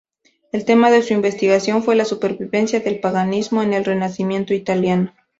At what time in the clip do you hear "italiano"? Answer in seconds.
4.55-5.13